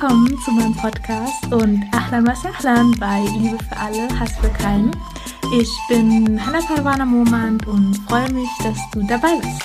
[0.00, 4.96] Willkommen zu meinem Podcast und Ahlan was Ahlan bei Liebe für alle, Hass für keinen.
[5.54, 9.62] Ich bin Hannah Parwana Momand und freue mich, dass du dabei bist.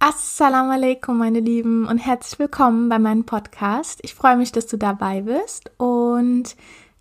[0.00, 4.00] Assalamu alaikum, meine Lieben, und herzlich willkommen bei meinem Podcast.
[4.02, 6.56] Ich freue mich, dass du dabei bist und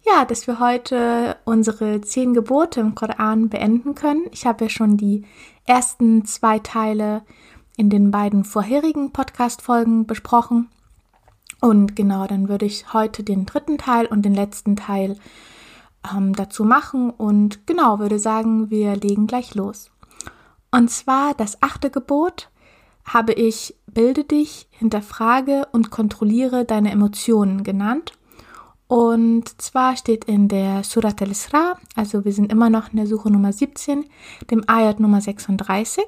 [0.06, 4.26] ja, dass wir heute unsere zehn Gebote im Koran beenden können.
[4.32, 5.26] Ich habe ja schon die
[5.66, 7.24] ersten zwei Teile
[7.78, 10.70] in den beiden vorherigen Podcast-Folgen besprochen.
[11.62, 15.18] Und genau, dann würde ich heute den dritten Teil und den letzten Teil
[16.14, 17.10] ähm, dazu machen.
[17.10, 19.90] Und genau, würde sagen, wir legen gleich los.
[20.72, 22.50] Und zwar das achte Gebot
[23.06, 28.14] habe ich Bilde dich, hinterfrage und kontrolliere deine Emotionen genannt.
[28.94, 33.31] Und zwar steht in der Surat al-Isra, also wir sind immer noch in der Suche
[33.31, 34.05] Nummer 17,
[34.52, 36.03] dem Ayat Nummer 36.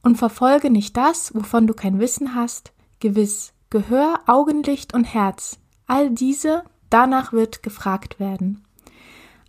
[0.00, 5.58] Und verfolge nicht das, wovon du kein Wissen hast, gewiss Gehör, Augenlicht und Herz.
[5.88, 8.64] All diese, danach wird gefragt werden.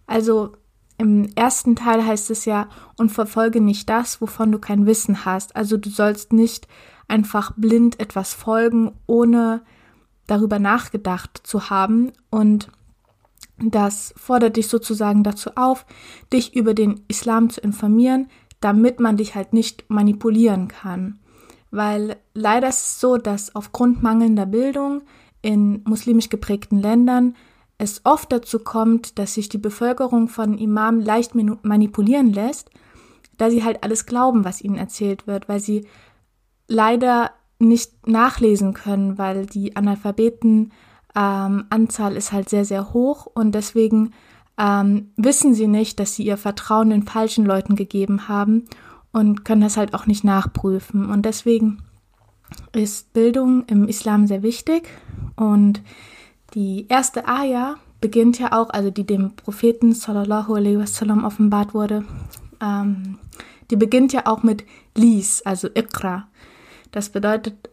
[0.08, 0.54] Also
[0.98, 5.56] im ersten Teil heißt es ja, und verfolge nicht das, wovon du kein Wissen hast.
[5.56, 6.68] Also du sollst nicht
[7.08, 9.62] einfach blind etwas folgen, ohne
[10.28, 12.70] darüber nachgedacht zu haben und
[13.58, 15.86] das fordert dich sozusagen dazu auf,
[16.34, 18.28] dich über den Islam zu informieren,
[18.60, 21.20] damit man dich halt nicht manipulieren kann.
[21.72, 25.04] Weil leider ist es so, dass aufgrund mangelnder Bildung
[25.42, 27.36] in muslimisch geprägten Ländern
[27.78, 32.70] es oft dazu kommt, dass sich die Bevölkerung von Imam leicht manipulieren lässt,
[33.38, 35.86] da sie halt alles glauben, was ihnen erzählt wird, weil sie
[36.68, 40.72] leider nicht nachlesen können, weil die Analphabeten
[41.16, 41.66] ähm,
[42.16, 44.12] ist halt sehr, sehr hoch und deswegen
[44.58, 48.66] ähm, wissen sie nicht, dass sie ihr Vertrauen den falschen Leuten gegeben haben
[49.12, 51.10] und können das halt auch nicht nachprüfen.
[51.10, 51.82] Und deswegen
[52.74, 54.88] ist Bildung im Islam sehr wichtig
[55.36, 55.82] und
[56.54, 62.06] die erste Ayah beginnt ja auch, also die dem Propheten sallallahu alaihi wasallam offenbart wurde,
[62.62, 63.18] ähm,
[63.72, 64.64] die beginnt ja auch mit
[64.96, 66.28] Lies, also Iqra.
[66.96, 67.70] Das bedeutet,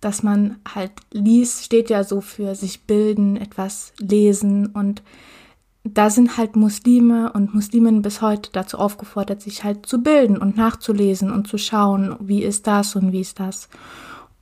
[0.00, 5.04] dass man halt liest, steht ja so für sich bilden, etwas lesen und
[5.84, 10.56] da sind halt Muslime und Musliminnen bis heute dazu aufgefordert, sich halt zu bilden und
[10.56, 13.68] nachzulesen und zu schauen, wie ist das und wie ist das.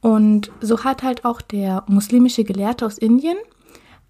[0.01, 3.37] Und so hat halt auch der muslimische Gelehrte aus Indien,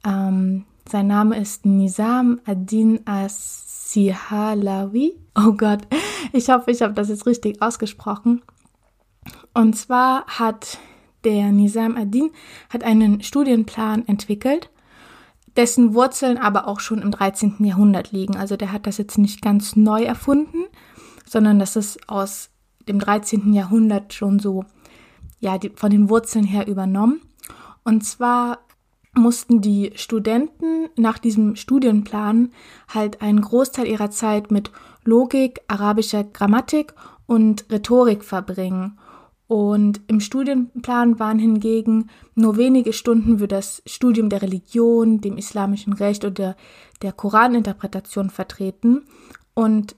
[0.06, 5.16] ähm, sein Name ist Nizam ad-Din as-Sihalawi.
[5.34, 5.80] Oh Gott,
[6.32, 8.40] ich hoffe, ich habe das jetzt richtig ausgesprochen.
[9.54, 10.78] Und zwar hat
[11.24, 12.30] der Nizam ad-Din
[12.70, 14.70] hat einen Studienplan entwickelt,
[15.56, 17.56] dessen Wurzeln aber auch schon im 13.
[17.64, 18.36] Jahrhundert liegen.
[18.36, 20.64] Also der hat das jetzt nicht ganz neu erfunden,
[21.28, 22.50] sondern das ist aus
[22.88, 23.52] dem 13.
[23.52, 24.64] Jahrhundert schon so,
[25.40, 27.20] ja, die, von den Wurzeln her übernommen.
[27.84, 28.58] Und zwar
[29.14, 32.50] mussten die Studenten nach diesem Studienplan
[32.88, 34.70] halt einen Großteil ihrer Zeit mit
[35.04, 36.94] Logik, arabischer Grammatik
[37.26, 38.98] und Rhetorik verbringen.
[39.52, 45.92] Und im Studienplan waren hingegen nur wenige Stunden für das Studium der Religion, dem islamischen
[45.92, 46.56] Recht oder
[47.02, 49.02] der Koraninterpretation vertreten.
[49.52, 49.94] Und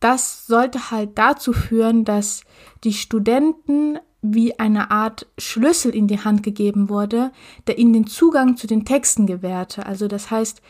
[0.00, 2.42] das sollte halt dazu führen, dass
[2.84, 7.32] die Studenten wie eine Art Schlüssel in die Hand gegeben wurde,
[7.68, 9.86] der ihnen den Zugang zu den Texten gewährte.
[9.86, 10.60] Also das heißt,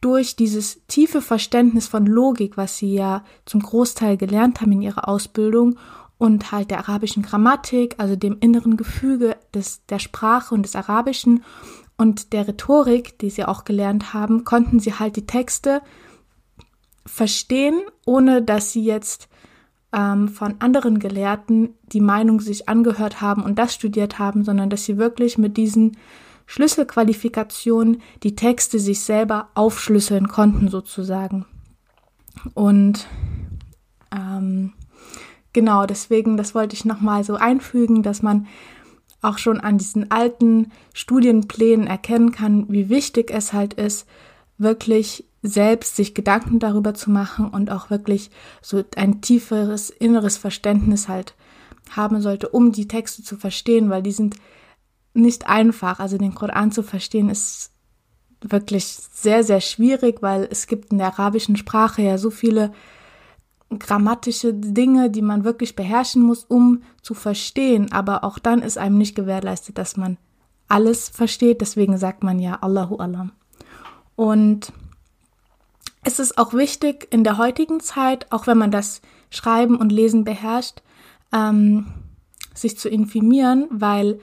[0.00, 5.08] durch dieses tiefe Verständnis von Logik, was sie ja zum Großteil gelernt haben in ihrer
[5.08, 5.78] Ausbildung
[6.18, 11.44] und halt der arabischen Grammatik, also dem inneren Gefüge des, der Sprache und des Arabischen
[11.96, 15.80] und der Rhetorik, die sie auch gelernt haben, konnten sie halt die Texte
[17.06, 19.28] verstehen, ohne dass sie jetzt
[19.92, 24.84] ähm, von anderen Gelehrten die Meinung sich angehört haben und das studiert haben, sondern dass
[24.84, 25.96] sie wirklich mit diesen
[26.46, 31.46] Schlüsselqualifikationen die Texte sich selber aufschlüsseln konnten sozusagen.
[32.54, 33.06] Und
[34.14, 34.72] ähm,
[35.52, 38.46] genau, deswegen, das wollte ich nochmal so einfügen, dass man
[39.20, 44.06] auch schon an diesen alten Studienplänen erkennen kann, wie wichtig es halt ist,
[44.58, 48.30] wirklich selbst sich Gedanken darüber zu machen und auch wirklich
[48.60, 51.34] so ein tieferes inneres Verständnis halt
[51.90, 54.36] haben sollte, um die Texte zu verstehen, weil die sind
[55.14, 56.00] nicht einfach.
[56.00, 57.70] Also den Koran zu verstehen ist
[58.40, 62.72] wirklich sehr, sehr schwierig, weil es gibt in der arabischen Sprache ja so viele
[63.76, 67.92] grammatische Dinge, die man wirklich beherrschen muss, um zu verstehen.
[67.92, 70.16] Aber auch dann ist einem nicht gewährleistet, dass man
[70.68, 71.60] alles versteht.
[71.60, 73.32] Deswegen sagt man ja Allahu Alam.
[74.16, 74.72] Und
[76.04, 80.24] es ist auch wichtig in der heutigen Zeit, auch wenn man das Schreiben und Lesen
[80.24, 80.82] beherrscht,
[81.32, 81.86] ähm,
[82.54, 84.18] sich zu informieren, weil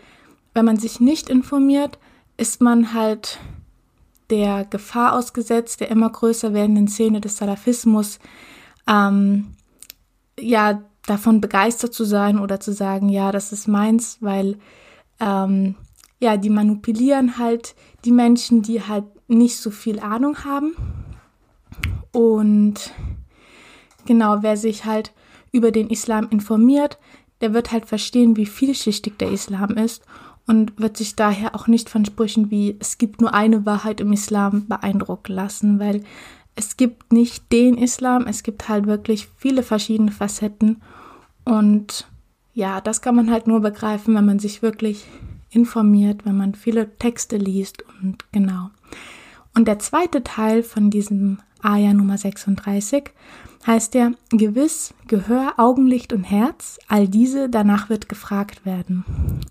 [0.54, 2.00] wenn man sich nicht informiert,
[2.38, 3.40] ist man halt
[4.30, 8.20] der Gefahr ausgesetzt, der immer größer werdenden Szene des Salafismus,
[8.88, 9.56] ähm,
[10.40, 14.58] ja, davon begeistert zu sein oder zu sagen, ja, das ist meins, weil
[15.20, 15.76] ähm,
[16.20, 20.76] ja, die manipulieren halt die Menschen, die halt nicht so viel Ahnung haben.
[22.12, 22.92] Und
[24.06, 25.14] genau, wer sich halt
[25.52, 26.98] über den Islam informiert,
[27.42, 30.04] der wird halt verstehen, wie vielschichtig der Islam ist
[30.48, 34.14] und wird sich daher auch nicht von Sprüchen wie es gibt nur eine Wahrheit im
[34.14, 36.04] Islam beeindrucken lassen, weil
[36.56, 40.82] es gibt nicht den Islam, es gibt halt wirklich viele verschiedene Facetten
[41.44, 42.08] und
[42.54, 45.06] ja, das kann man halt nur begreifen, wenn man sich wirklich
[45.50, 48.70] informiert, wenn man viele Texte liest und genau.
[49.54, 53.12] Und der zweite Teil von diesem Aya Nummer 36
[53.66, 59.04] heißt ja, gewiss, Gehör, Augenlicht und Herz, all diese, danach wird gefragt werden.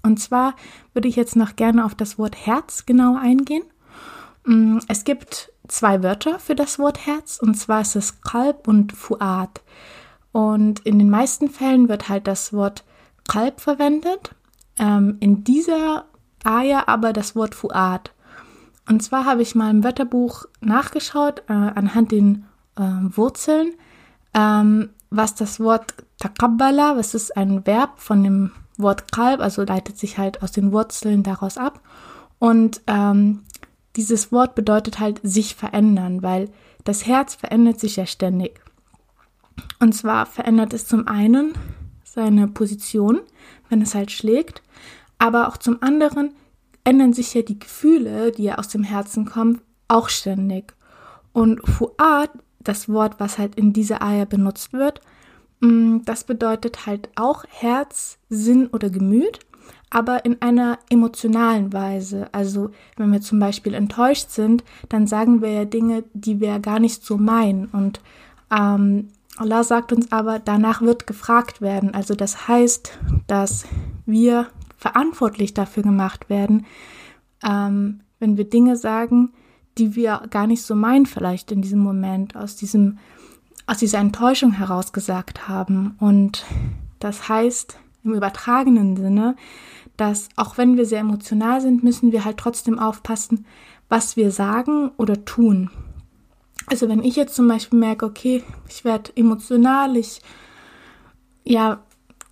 [0.03, 0.55] Und zwar
[0.93, 3.65] würde ich jetzt noch gerne auf das Wort Herz genau eingehen.
[4.45, 8.93] Mm, es gibt zwei Wörter für das Wort Herz, und zwar ist es Kalb und
[8.93, 9.63] Fuad.
[10.33, 12.85] Und in den meisten Fällen wird halt das Wort
[13.29, 14.35] Kalb verwendet.
[14.79, 16.05] Ähm, in dieser
[16.43, 18.13] Aya aber das Wort Fuad.
[18.89, 22.45] Und zwar habe ich mal im Wörterbuch nachgeschaut, äh, anhand den
[22.77, 23.73] äh, Wurzeln
[24.35, 29.97] ähm, was das Wort takabbala, was ist ein Verb von dem Wort kalb, also leitet
[29.97, 31.81] sich halt aus den Wurzeln daraus ab.
[32.41, 33.45] Und ähm,
[33.97, 36.51] dieses Wort bedeutet halt sich verändern, weil
[36.85, 38.61] das Herz verändert sich ja ständig.
[39.79, 41.53] Und zwar verändert es zum einen
[42.03, 43.21] seine Position,
[43.69, 44.63] wenn es halt schlägt,
[45.19, 46.35] aber auch zum anderen
[46.85, 50.75] ändern sich ja die Gefühle, die ja aus dem Herzen kommen, auch ständig.
[51.33, 52.31] Und Fuad
[52.65, 55.01] das Wort, was halt in dieser Eier benutzt wird.
[55.61, 59.39] Mm, das bedeutet halt auch Herz, Sinn oder Gemüt,
[59.91, 62.29] aber in einer emotionalen Weise.
[62.33, 66.81] Also wenn wir zum Beispiel enttäuscht sind, dann sagen wir ja Dinge, die wir gar
[66.81, 67.67] nicht so meinen.
[67.67, 68.01] Und
[68.51, 71.95] ähm, Allah sagt uns aber, danach wird gefragt werden.
[71.95, 73.67] Also das heißt, dass
[74.05, 76.67] wir verantwortlich dafür gemacht werden,
[77.45, 79.33] ähm, wenn wir Dinge sagen,
[79.79, 82.99] die wir gar nicht so meinen vielleicht in diesem Moment, aus diesem,
[83.67, 85.97] aus dieser Enttäuschung heraus gesagt haben.
[86.01, 86.45] Und
[86.99, 89.37] das heißt im übertragenen Sinne,
[89.97, 93.47] dass auch wenn wir sehr emotional sind, müssen wir halt trotzdem aufpassen,
[93.89, 95.71] was wir sagen oder tun.
[96.67, 100.21] Also wenn ich jetzt zum Beispiel merke, okay, ich werde emotional, ich
[101.45, 101.83] ja,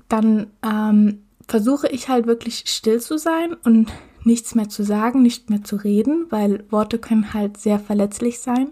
[0.08, 3.92] dann ähm, versuche ich halt wirklich still zu sein und
[4.24, 8.70] nichts mehr zu sagen, nicht mehr zu reden, weil Worte können halt sehr verletzlich sein.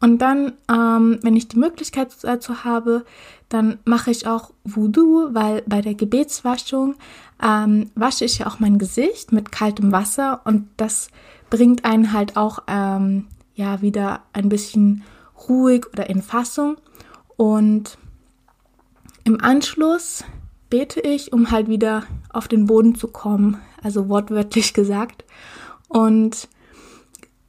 [0.00, 3.04] Und dann, ähm, wenn ich die Möglichkeit dazu habe,
[3.48, 6.96] dann mache ich auch Voodoo, weil bei der Gebetswaschung
[7.42, 11.08] ähm, wasche ich ja auch mein Gesicht mit kaltem Wasser und das
[11.50, 15.04] bringt einen halt auch ähm, ja wieder ein bisschen
[15.48, 16.76] ruhig oder in Fassung.
[17.36, 17.98] Und
[19.24, 20.24] im Anschluss
[20.70, 25.24] bete ich, um halt wieder auf den Boden zu kommen, also wortwörtlich gesagt.
[25.88, 26.48] Und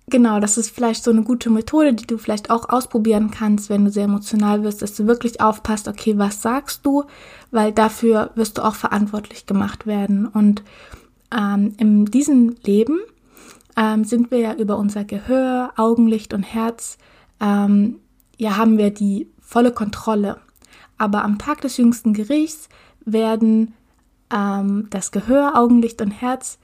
[0.09, 3.85] genau, das ist vielleicht so eine gute Methode, die du vielleicht auch ausprobieren kannst, wenn
[3.85, 7.05] du sehr emotional wirst, dass du wirklich aufpasst, okay, was sagst du,
[7.51, 10.25] weil dafür wirst du auch verantwortlich gemacht werden.
[10.27, 10.63] Und
[11.35, 12.99] ähm, in diesem Leben
[13.75, 16.97] ähm, sind wir ja über unser Gehör, Augenlicht und Herz,
[17.39, 17.99] ähm,
[18.37, 20.37] ja, haben wir die volle Kontrolle.
[20.97, 22.69] Aber am Tag des jüngsten Gerichts
[23.05, 23.73] werden
[24.33, 26.57] ähm, das Gehör, Augenlicht und Herz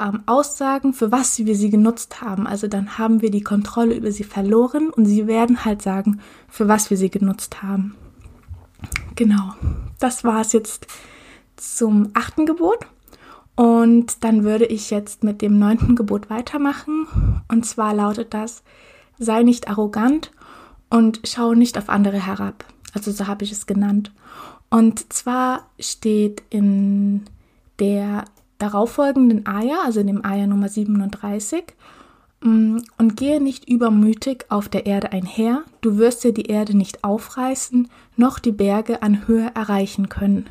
[0.00, 2.46] ähm, aussagen, für was wir sie genutzt haben.
[2.46, 6.68] Also dann haben wir die Kontrolle über sie verloren und sie werden halt sagen, für
[6.68, 7.94] was wir sie genutzt haben.
[9.14, 9.54] Genau,
[9.98, 10.86] das war es jetzt
[11.56, 12.86] zum achten Gebot.
[13.54, 17.42] Und dann würde ich jetzt mit dem neunten Gebot weitermachen.
[17.48, 18.62] Und zwar lautet das,
[19.18, 20.32] sei nicht arrogant
[20.88, 22.64] und schau nicht auf andere herab.
[22.94, 24.12] Also so habe ich es genannt.
[24.70, 27.24] Und zwar steht in
[27.78, 28.24] der
[28.62, 31.64] darauffolgenden Eier, also in dem Eier Nummer 37,
[32.42, 37.04] mm, und gehe nicht übermütig auf der Erde einher, du wirst dir die Erde nicht
[37.04, 40.46] aufreißen, noch die Berge an Höhe erreichen können.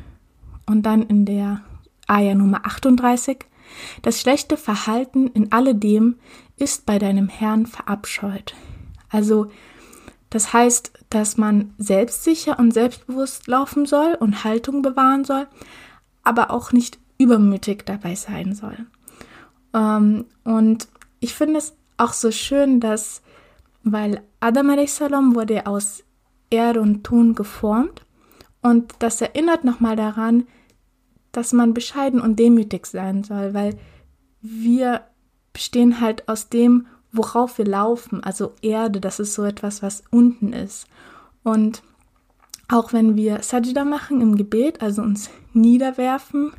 [0.66, 1.62] Und dann in der
[2.06, 3.38] Eier Nummer 38,
[4.02, 6.16] das schlechte Verhalten in alledem
[6.56, 8.54] ist bei deinem Herrn verabscheut.
[9.08, 9.50] Also
[10.28, 15.46] das heißt, dass man selbstsicher und selbstbewusst laufen soll und Haltung bewahren soll,
[16.22, 18.76] aber auch nicht übermütig dabei sein soll.
[19.74, 20.88] Ähm, und
[21.20, 23.22] ich finde es auch so schön, dass,
[23.84, 25.00] weil Adam a.s.
[25.00, 26.04] wurde aus
[26.50, 28.04] Erde und Ton geformt
[28.60, 30.46] Und das erinnert nochmal daran,
[31.32, 33.78] dass man bescheiden und demütig sein soll, weil
[34.42, 35.02] wir
[35.52, 40.52] bestehen halt aus dem, worauf wir laufen, also Erde, das ist so etwas, was unten
[40.52, 40.86] ist.
[41.42, 41.82] Und
[42.68, 46.52] auch wenn wir Sajda machen im Gebet, also uns niederwerfen,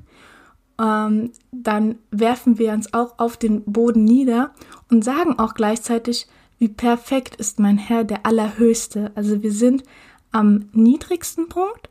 [0.80, 4.52] ähm, dann werfen wir uns auch auf den Boden nieder
[4.90, 6.28] und sagen auch gleichzeitig,
[6.58, 9.12] wie perfekt ist mein Herr, der Allerhöchste.
[9.16, 9.84] Also wir sind
[10.32, 11.90] am niedrigsten Punkt,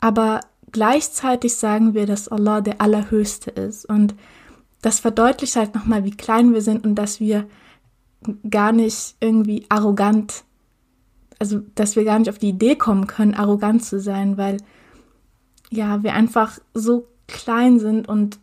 [0.00, 0.40] aber
[0.72, 3.84] gleichzeitig sagen wir, dass Allah der Allerhöchste ist.
[3.88, 4.14] Und
[4.82, 7.46] das verdeutlicht halt nochmal, wie klein wir sind und dass wir
[8.48, 10.44] gar nicht irgendwie arrogant,
[11.38, 14.58] also dass wir gar nicht auf die Idee kommen können, arrogant zu sein, weil
[15.70, 18.38] ja, wir einfach so klein sind und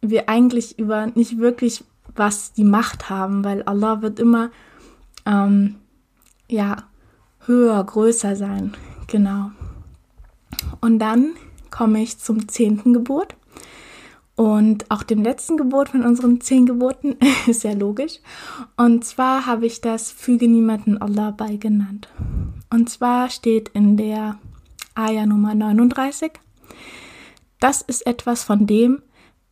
[0.00, 4.50] wir eigentlich über nicht wirklich was die Macht haben, weil Allah wird immer
[5.26, 5.76] ähm,
[6.48, 6.84] ja
[7.46, 8.74] höher, größer sein.
[9.06, 9.50] Genau.
[10.80, 11.34] Und dann
[11.70, 13.34] komme ich zum zehnten Gebot.
[14.34, 17.16] Und auch dem letzten Gebot von unseren zehn Geboten
[17.46, 18.20] ist ja logisch.
[18.76, 22.08] Und zwar habe ich das Füge niemanden Allah bei genannt.
[22.68, 24.38] Und zwar steht in der
[24.94, 26.32] Ayah Nummer 39,
[27.60, 29.02] das ist etwas von dem,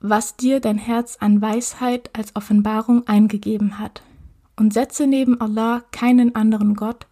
[0.00, 4.02] was dir dein Herz an Weisheit als Offenbarung eingegeben hat.
[4.56, 7.06] Und setze neben Allah keinen anderen Gott,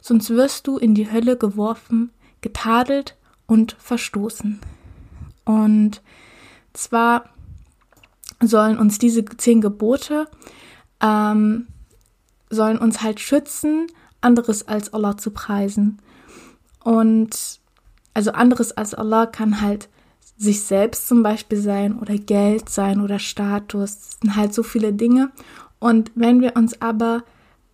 [0.00, 2.10] sonst wirst du in die Hölle geworfen,
[2.40, 4.60] getadelt und verstoßen.
[5.44, 6.02] Und
[6.72, 7.30] zwar
[8.40, 10.28] sollen uns diese zehn Gebote
[11.00, 11.66] ähm,
[12.50, 13.86] sollen uns halt schützen,
[14.20, 15.98] anderes als Allah zu preisen.
[16.82, 17.60] Und
[18.14, 19.88] also anderes als Allah kann halt
[20.36, 23.98] sich selbst zum Beispiel sein oder Geld sein oder Status.
[23.98, 25.30] Das sind halt so viele Dinge.
[25.78, 27.22] Und wenn wir uns aber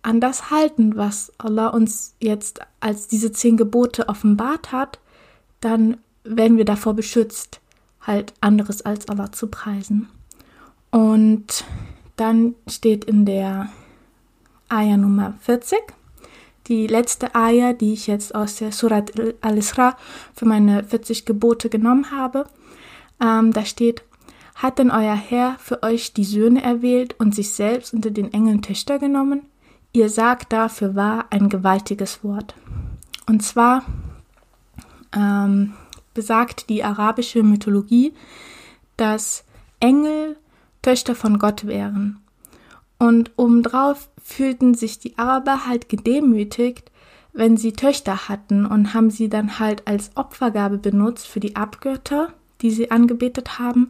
[0.03, 4.99] an das halten, was Allah uns jetzt als diese zehn Gebote offenbart hat,
[5.59, 7.61] dann werden wir davor beschützt,
[8.01, 10.09] halt anderes als Allah zu preisen.
[10.91, 11.63] Und
[12.15, 13.69] dann steht in der
[14.69, 15.79] Ayah Nummer 40,
[16.67, 19.97] die letzte Ayah, die ich jetzt aus der Surat al-Isra
[20.33, 22.45] für meine 40 Gebote genommen habe.
[23.21, 24.03] Ähm, da steht,
[24.55, 28.61] hat denn euer Herr für euch die Söhne erwählt und sich selbst unter den Engeln
[28.61, 29.43] Töchter genommen?
[29.93, 32.53] Ihr sagt dafür wahr ein gewaltiges Wort.
[33.27, 33.83] Und zwar
[35.15, 35.73] ähm,
[36.13, 38.13] besagt die arabische Mythologie,
[38.97, 39.43] dass
[39.79, 40.37] Engel
[40.81, 42.21] Töchter von Gott wären.
[43.01, 46.91] Und obendrauf fühlten sich die Araber halt gedemütigt,
[47.33, 52.31] wenn sie Töchter hatten und haben sie dann halt als Opfergabe benutzt für die Abgötter,
[52.61, 53.89] die sie angebetet haben,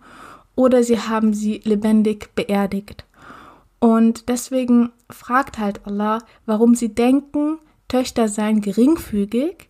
[0.55, 3.03] oder sie haben sie lebendig beerdigt.
[3.79, 7.57] Und deswegen fragt halt Allah, warum sie denken,
[7.89, 9.67] Töchter seien geringfügig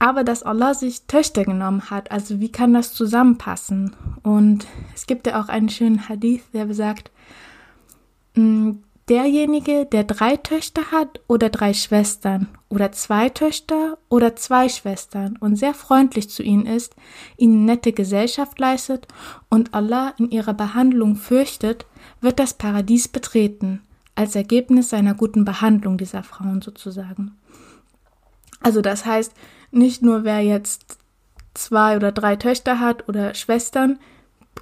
[0.00, 2.10] aber dass Allah sich Töchter genommen hat.
[2.10, 3.94] Also wie kann das zusammenpassen?
[4.22, 7.10] Und es gibt ja auch einen schönen Hadith, der besagt,
[8.36, 15.56] derjenige, der drei Töchter hat oder drei Schwestern oder zwei Töchter oder zwei Schwestern und
[15.56, 16.96] sehr freundlich zu ihnen ist,
[17.36, 19.06] ihnen nette Gesellschaft leistet
[19.50, 21.86] und Allah in ihrer Behandlung fürchtet,
[22.20, 23.82] wird das Paradies betreten,
[24.14, 27.36] als Ergebnis seiner guten Behandlung dieser Frauen sozusagen.
[28.60, 29.32] Also das heißt,
[29.70, 30.98] nicht nur wer jetzt
[31.52, 33.98] zwei oder drei Töchter hat oder Schwestern,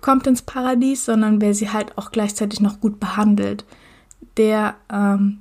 [0.00, 3.64] kommt ins Paradies, sondern wer sie halt auch gleichzeitig noch gut behandelt.
[4.37, 5.40] Der ähm,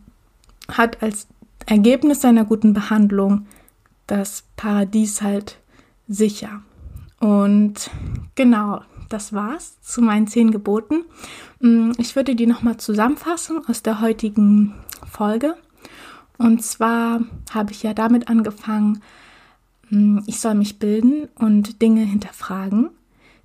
[0.67, 1.27] hat als
[1.65, 3.47] Ergebnis seiner guten Behandlung
[4.07, 5.59] das Paradies halt
[6.07, 6.61] sicher.
[7.19, 7.89] Und
[8.35, 11.05] genau, das war's zu meinen zehn Geboten.
[11.59, 14.73] Mm, ich würde die nochmal zusammenfassen aus der heutigen
[15.09, 15.55] Folge.
[16.37, 17.21] Und zwar
[17.53, 19.01] habe ich ja damit angefangen,
[19.89, 22.89] hm, ich soll mich bilden und Dinge hinterfragen.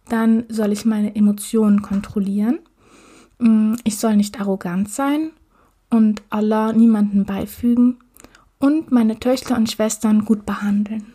[0.08, 2.60] Dann soll ich meine Emotionen kontrollieren.
[3.38, 5.30] Hm, ich soll nicht arrogant sein
[5.90, 7.98] und Allah niemanden beifügen
[8.58, 11.14] und meine Töchter und Schwestern gut behandeln.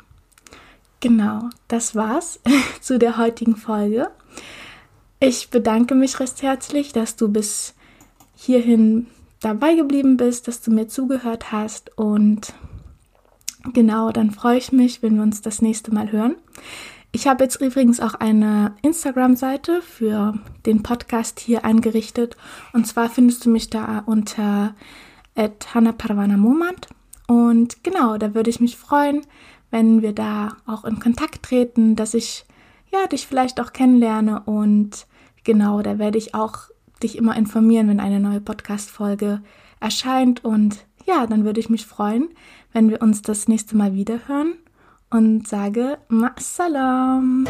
[0.99, 2.39] Genau, das war's
[2.81, 4.09] zu der heutigen Folge.
[5.19, 7.73] Ich bedanke mich recht herzlich, dass du bis
[8.35, 9.07] hierhin
[9.39, 12.53] dabei geblieben bist, dass du mir zugehört hast und
[13.73, 16.35] genau, dann freue ich mich, wenn wir uns das nächste Mal hören.
[17.11, 20.33] Ich habe jetzt übrigens auch eine Instagram-Seite für
[20.65, 22.37] den Podcast hier eingerichtet
[22.73, 24.75] und zwar findest du mich da unter
[25.35, 26.87] Moment
[27.27, 29.21] und genau, da würde ich mich freuen,
[29.71, 32.45] wenn wir da auch in Kontakt treten, dass ich
[32.91, 35.07] ja dich vielleicht auch kennenlerne und
[35.43, 36.69] genau, da werde ich auch
[37.01, 39.41] dich immer informieren, wenn eine neue Podcast-Folge
[39.79, 40.43] erscheint.
[40.43, 42.29] Und ja, dann würde ich mich freuen,
[42.73, 44.53] wenn wir uns das nächste Mal wieder hören.
[45.11, 47.45] Und sage Ma'salam.